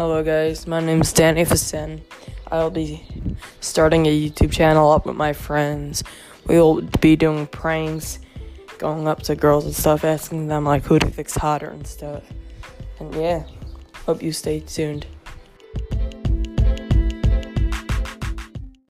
[0.00, 0.66] Hello, guys.
[0.66, 2.00] My name is Danny Fisenne.
[2.50, 3.04] I'll be
[3.60, 6.02] starting a YouTube channel up with my friends.
[6.46, 8.18] We'll be doing pranks,
[8.78, 12.22] going up to girls and stuff, asking them like who to fix hotter and stuff.
[12.98, 13.44] And yeah,
[14.06, 15.06] hope you stay tuned.